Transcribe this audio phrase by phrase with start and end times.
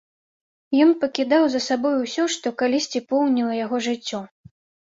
[0.85, 4.27] Ён пакідаў за сабою ўсё, што калісьці поўніла яго жыццё.